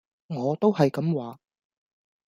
[0.29, 1.39] 我都係咁話